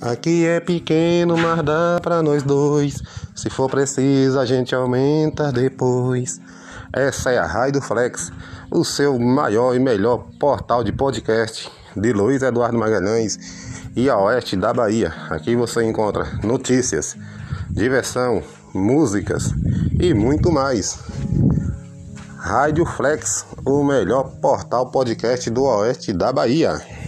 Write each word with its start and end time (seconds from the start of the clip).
Aqui 0.00 0.46
é 0.46 0.60
pequeno, 0.60 1.36
mas 1.36 1.62
dá 1.62 2.00
pra 2.00 2.22
nós 2.22 2.42
dois. 2.42 3.02
Se 3.36 3.50
for 3.50 3.68
preciso, 3.68 4.38
a 4.38 4.46
gente 4.46 4.74
aumenta 4.74 5.52
depois. 5.52 6.40
Essa 6.90 7.32
é 7.32 7.38
a 7.38 7.46
Rádio 7.46 7.82
Flex, 7.82 8.32
o 8.70 8.82
seu 8.82 9.18
maior 9.18 9.74
e 9.74 9.78
melhor 9.78 10.24
portal 10.38 10.82
de 10.82 10.90
podcast 10.90 11.70
de 11.94 12.12
Luiz 12.14 12.42
Eduardo 12.42 12.78
Magalhães 12.78 13.38
e 13.94 14.08
a 14.08 14.16
oeste 14.18 14.56
da 14.56 14.72
Bahia. 14.72 15.12
Aqui 15.28 15.54
você 15.54 15.84
encontra 15.84 16.24
notícias, 16.42 17.14
diversão, 17.68 18.42
músicas 18.72 19.52
e 20.00 20.14
muito 20.14 20.50
mais. 20.50 20.98
Rádio 22.38 22.86
Flex, 22.86 23.44
o 23.66 23.84
melhor 23.84 24.30
portal 24.40 24.90
podcast 24.90 25.50
do 25.50 25.64
oeste 25.64 26.14
da 26.14 26.32
Bahia. 26.32 26.99